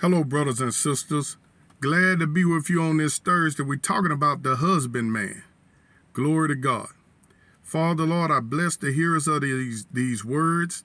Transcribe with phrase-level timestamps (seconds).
[0.00, 1.38] Hello, brothers and sisters.
[1.80, 3.64] Glad to be with you on this Thursday.
[3.64, 5.42] We're talking about the husbandman.
[6.12, 6.90] Glory to God.
[7.62, 10.84] Father, Lord, I bless the hearers of these, these words.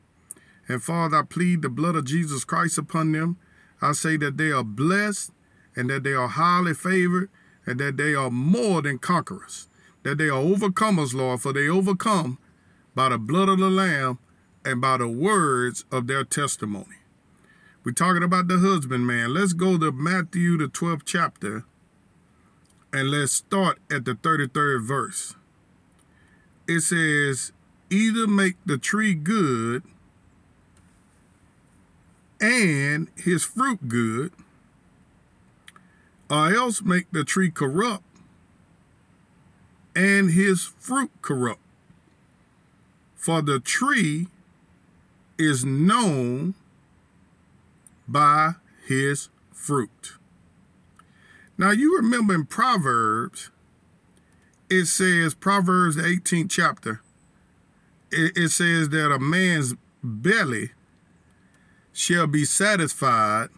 [0.68, 3.38] And Father, I plead the blood of Jesus Christ upon them.
[3.84, 5.32] I say that they are blessed
[5.76, 7.30] and that they are highly favored
[7.68, 9.68] and that they are more than conquerors,
[10.02, 12.40] that they are overcomers, Lord, for they overcome
[12.96, 14.18] by the blood of the Lamb
[14.66, 17.03] and by the words of their testimony.
[17.84, 19.34] We're talking about the husbandman.
[19.34, 21.66] Let's go to Matthew, the 12th chapter,
[22.94, 25.36] and let's start at the 33rd verse.
[26.66, 27.52] It says,
[27.90, 29.84] Either make the tree good
[32.40, 34.32] and his fruit good,
[36.30, 38.06] or else make the tree corrupt
[39.94, 41.60] and his fruit corrupt.
[43.14, 44.28] For the tree
[45.38, 46.56] is known
[48.14, 48.54] by
[48.88, 50.14] his fruit.
[51.58, 53.50] Now, you remember in Proverbs,
[54.70, 57.02] it says, Proverbs, the 18th chapter,
[58.12, 60.72] it, it says that a man's belly
[61.92, 63.50] shall be satisfied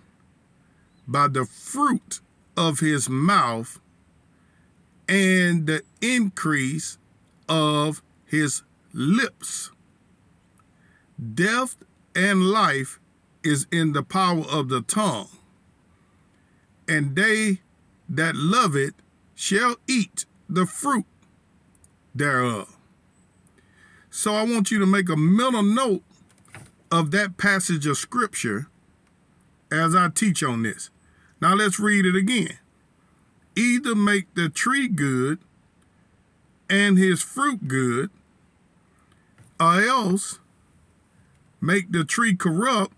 [1.08, 2.20] by the fruit
[2.58, 3.80] of his mouth
[5.08, 6.98] and the increase
[7.48, 9.72] of his lips.
[11.34, 11.78] Death
[12.16, 13.00] and life
[13.46, 15.30] is in the power of the tongue,
[16.88, 17.62] and they
[18.10, 18.96] that love it
[19.36, 21.06] shall eat the fruit
[22.14, 22.76] thereof.
[24.10, 26.04] So I want you to make a mental note
[26.92, 28.68] of that passage of scripture
[29.72, 30.90] as I teach on this.
[31.42, 32.60] Now let's read it again.
[33.56, 35.40] Either make the tree good
[36.70, 38.10] and his fruit good,
[39.60, 40.40] or else
[41.62, 42.96] make the tree corrupt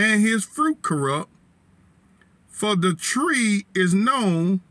[0.00, 1.30] and his fruit corrupt,
[2.48, 4.62] for the tree is known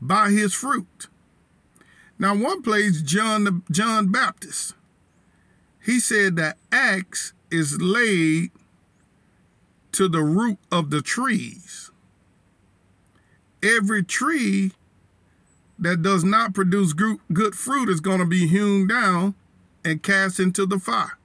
[0.00, 1.08] by his fruit.
[2.16, 4.74] Now, one place, John John Baptist,
[5.84, 8.52] he said that axe is laid
[9.92, 11.90] to the root of the trees.
[13.60, 14.70] Every tree
[15.80, 19.34] that does not produce good fruit is going to be hewn down
[19.84, 21.19] and cast into the fire.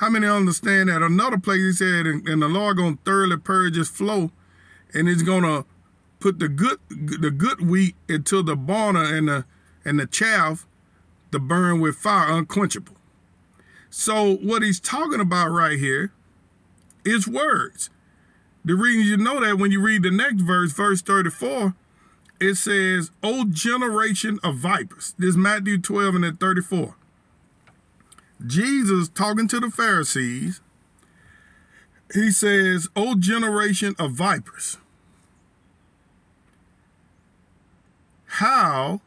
[0.00, 1.02] How many understand that?
[1.02, 4.30] Another place he said, and, and the Lord gonna thoroughly purge his flow,
[4.94, 5.66] and he's gonna
[6.20, 9.44] put the good the good wheat into the barner and the
[9.84, 10.66] and the chaff
[11.32, 12.96] to burn with fire unquenchable.
[13.90, 16.12] So what he's talking about right here
[17.04, 17.90] is words.
[18.64, 21.74] The reason you know that when you read the next verse, verse 34,
[22.40, 25.14] it says, O generation of vipers.
[25.18, 26.96] This Matthew 12 and 34.
[28.46, 30.60] Jesus talking to the Pharisees,
[32.14, 34.78] he says, O generation of vipers,
[38.26, 39.00] how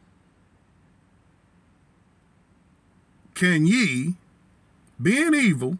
[3.34, 4.14] can ye,
[5.02, 5.78] being evil,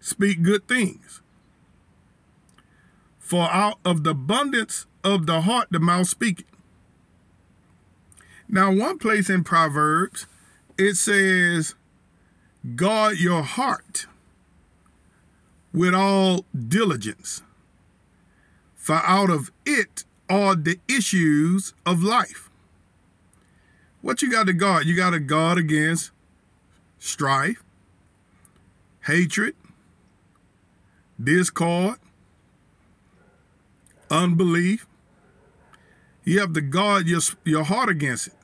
[0.00, 1.20] speak good things?
[3.18, 6.46] For out of the abundance of the heart the mouth speaketh.
[8.48, 10.26] Now, one place in Proverbs,
[10.78, 11.74] it says,
[12.74, 14.06] Guard your heart
[15.72, 17.42] with all diligence,
[18.74, 22.50] for out of it are the issues of life.
[24.00, 24.86] What you got to guard?
[24.86, 26.10] You got to guard against
[26.98, 27.62] strife,
[29.06, 29.54] hatred,
[31.22, 31.98] discord,
[34.10, 34.86] unbelief.
[36.24, 38.34] You have to guard your, your heart against it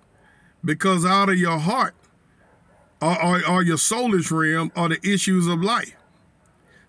[0.65, 1.95] because out of your heart
[3.05, 5.95] or, or, or your soulish realm are the issues of life.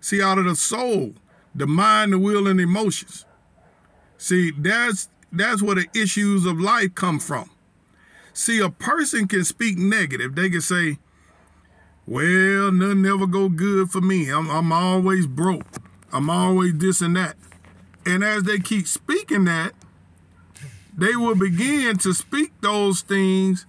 [0.00, 1.12] See, out of the soul,
[1.54, 3.26] the mind, the will, and emotions.
[4.16, 7.50] See, that's that's where the issues of life come from.
[8.32, 10.34] See, a person can speak negative.
[10.34, 10.98] They can say,
[12.06, 14.30] well, nothing ever go good for me.
[14.30, 15.66] I'm, I'm always broke.
[16.12, 17.36] I'm always this and that.
[18.06, 19.72] And as they keep speaking that,
[20.96, 23.66] they will begin to speak those things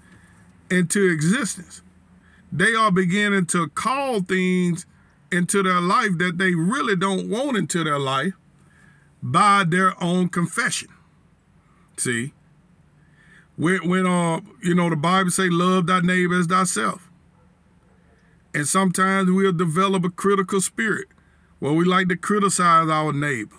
[0.69, 1.81] into existence
[2.51, 4.85] they are beginning to call things
[5.31, 8.33] into their life that they really don't want into their life
[9.21, 10.89] by their own confession.
[11.97, 12.33] See?
[13.57, 17.09] When, when uh, you know, the Bible say, love thy neighbor as thyself.
[18.53, 21.07] And sometimes we'll develop a critical spirit
[21.59, 23.57] where we like to criticize our neighbor.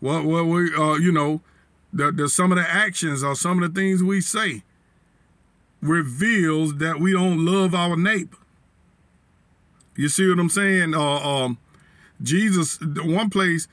[0.00, 1.42] Well, well we, uh, you know,
[1.92, 4.64] the, the, some of the actions or some of the things we say
[5.88, 8.36] reveals that we don't love our neighbor.
[9.96, 10.94] You see what I'm saying?
[10.94, 11.58] Uh, um,
[12.22, 13.68] Jesus, one place,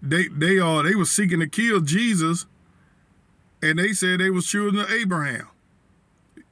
[0.00, 2.46] they they uh they were seeking to kill Jesus,
[3.62, 5.48] and they said they was children of Abraham.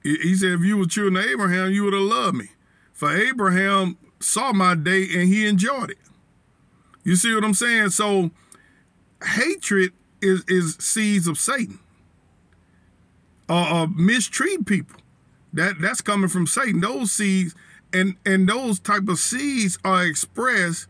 [0.03, 2.51] He said, if you were children of Abraham, you would have loved me.
[2.93, 5.99] For Abraham saw my day and he enjoyed it.
[7.03, 7.91] You see what I'm saying?
[7.91, 8.31] So
[9.23, 9.93] hatred
[10.23, 11.81] is is seeds of Satan.
[13.51, 15.01] Uh, uh mistreat people.
[15.53, 16.81] That that's coming from Satan.
[16.81, 17.55] Those seeds
[17.93, 20.87] and and those type of seeds are expressed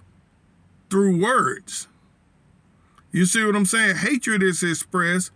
[0.91, 1.89] through words.
[3.13, 3.97] You see what I'm saying?
[3.97, 5.33] Hatred is expressed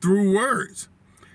[0.00, 0.88] through words.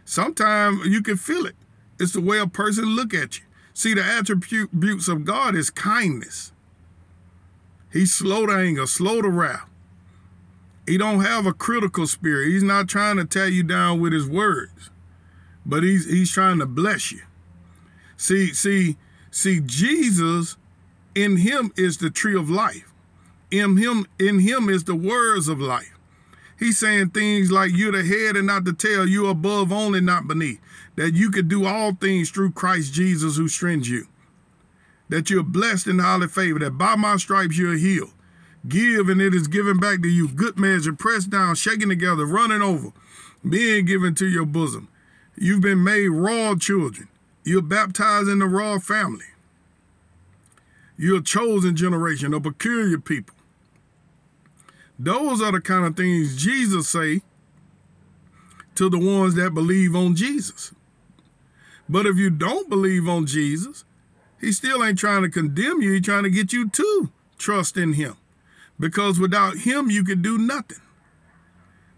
[0.06, 1.56] Sometimes you can feel it.
[2.00, 3.46] It's the way a person look at you.
[3.74, 6.54] See, the attributes of God is kindness.
[7.92, 9.70] He's slow to anger, slow to wrath.
[10.88, 12.50] He don't have a critical spirit.
[12.50, 14.92] He's not trying to tear you down with his words,
[15.66, 17.22] but he's he's trying to bless you.
[18.18, 18.98] See, see,
[19.32, 20.58] see, Jesus
[21.14, 22.92] in him is the tree of life.
[23.52, 25.98] In him, in him is the words of life.
[26.58, 30.28] He's saying things like you're the head and not the tail, you're above only, not
[30.28, 30.60] beneath.
[30.96, 34.08] That you could do all things through Christ Jesus who strengthens you.
[35.10, 38.14] That you're blessed and highly favored, that by my stripes you're healed.
[38.68, 40.28] Give and it is given back to you.
[40.28, 42.94] Good measure, pressed down, shaken together, running over,
[43.48, 44.88] being given to your bosom.
[45.38, 47.08] You've been made raw children.
[47.44, 49.26] You're baptized in the raw family.
[50.98, 53.36] You're a chosen generation, a peculiar people.
[54.98, 57.22] Those are the kind of things Jesus say
[58.76, 60.74] to the ones that believe on Jesus.
[61.88, 63.84] But if you don't believe on Jesus,
[64.40, 65.94] he still ain't trying to condemn you.
[65.94, 68.16] He's trying to get you to trust in him.
[68.80, 70.80] Because without him, you can do nothing.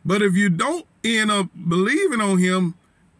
[0.04, 2.75] But if you don't end up believing on him,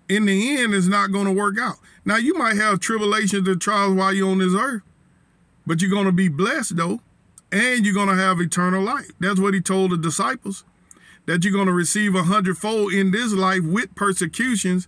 [0.10, 1.76] in the end, it's not going to work out.
[2.06, 4.84] Now, you might have tribulations and trials while you're on this earth,
[5.66, 7.02] but you're going to be blessed, though
[7.52, 9.12] and you're going to have eternal life.
[9.20, 10.64] That's what he told the disciples,
[11.26, 14.88] that you're going to receive a hundredfold in this life with persecutions,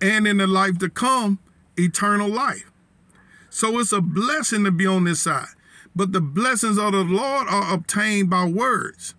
[0.00, 1.38] and in the life to come,
[1.76, 2.70] eternal life.
[3.50, 5.48] So it's a blessing to be on this side.
[5.96, 9.14] But the blessings of the Lord are obtained by words.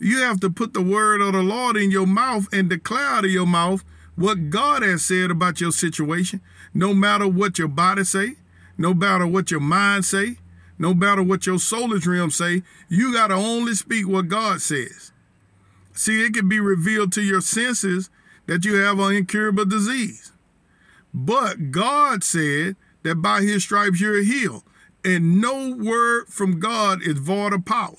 [0.00, 3.24] You have to put the word of the Lord in your mouth and declare out
[3.24, 3.84] of your mouth
[4.16, 6.40] what God has said about your situation,
[6.72, 8.34] no matter what your body say,
[8.78, 10.36] no matter what your mind say,
[10.78, 15.12] no matter what your soulish realm say, you got to only speak what God says.
[15.92, 18.10] See, it can be revealed to your senses
[18.46, 20.32] that you have an incurable disease.
[21.12, 24.64] But God said that by his stripes you're healed.
[25.04, 27.96] And no word from God is void of power.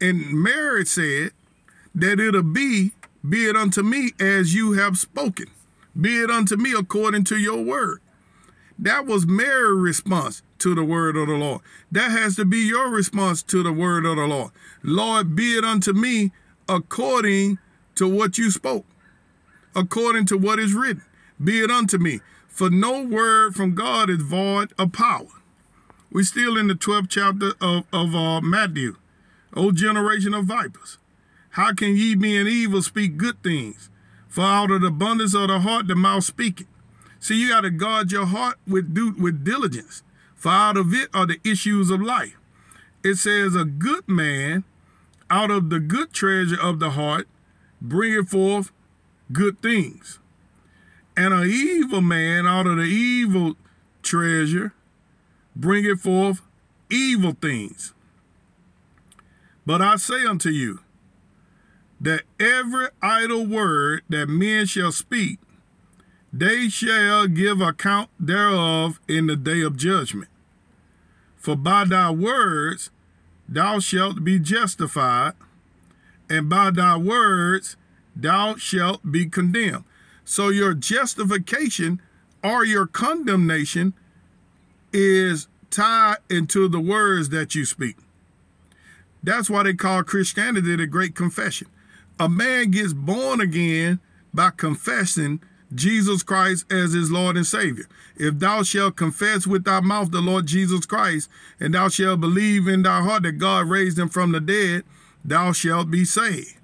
[0.00, 1.32] And Mary said
[1.94, 2.92] that it'll be,
[3.28, 5.46] be it unto me as you have spoken.
[5.98, 8.00] Be it unto me according to your word.
[8.78, 11.62] That was Mary's response to the word of the Lord.
[11.90, 14.52] That has to be your response to the word of the Lord.
[14.82, 16.32] Lord, be it unto me
[16.68, 17.58] according
[17.94, 18.84] to what you spoke,
[19.74, 21.02] according to what is written.
[21.42, 22.20] Be it unto me.
[22.48, 25.28] For no word from God is void of power.
[26.10, 28.96] We're still in the 12th chapter of, of uh, Matthew.
[29.54, 30.98] O generation of vipers,
[31.56, 33.88] how can ye being evil speak good things?
[34.28, 36.66] For out of the abundance of the heart the mouth speaketh.
[37.18, 40.02] See, you got to guard your heart with do, with diligence,
[40.34, 42.36] for out of it are the issues of life.
[43.02, 44.64] It says, a good man
[45.30, 47.26] out of the good treasure of the heart
[47.80, 48.70] bringeth forth
[49.32, 50.18] good things.
[51.16, 53.54] And an evil man out of the evil
[54.02, 54.74] treasure
[55.56, 56.42] bringeth forth
[56.90, 57.94] evil things.
[59.64, 60.80] But I say unto you,
[62.06, 65.40] that every idle word that men shall speak,
[66.32, 70.30] they shall give account thereof in the day of judgment.
[71.34, 72.90] For by thy words
[73.48, 75.32] thou shalt be justified,
[76.30, 77.76] and by thy words
[78.14, 79.82] thou shalt be condemned.
[80.24, 82.00] So your justification
[82.44, 83.94] or your condemnation
[84.92, 87.96] is tied into the words that you speak.
[89.24, 91.66] That's why they call Christianity the great confession.
[92.18, 94.00] A man gets born again
[94.32, 95.40] by confessing
[95.74, 97.86] Jesus Christ as his Lord and Savior.
[98.16, 101.28] If thou shalt confess with thy mouth the Lord Jesus Christ,
[101.60, 104.84] and thou shalt believe in thy heart that God raised him from the dead,
[105.24, 106.56] thou shalt be saved.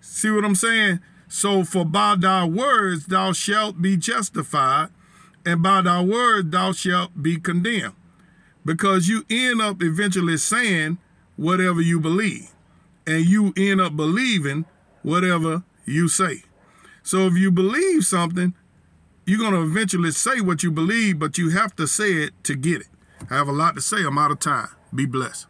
[0.00, 1.00] See what I'm saying?
[1.28, 4.88] So, for by thy words thou shalt be justified,
[5.44, 7.94] and by thy words thou shalt be condemned.
[8.64, 10.98] Because you end up eventually saying
[11.36, 12.50] whatever you believe,
[13.06, 14.64] and you end up believing
[15.02, 16.42] whatever you say.
[17.02, 18.54] So if you believe something,
[19.24, 22.54] you're going to eventually say what you believe, but you have to say it to
[22.56, 22.88] get it.
[23.30, 24.04] I have a lot to say.
[24.04, 24.68] I'm out of time.
[24.94, 25.46] Be blessed.